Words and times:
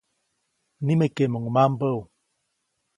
Nimekeʼmuŋ 0.85 1.45
mambäʼu. 1.53 1.99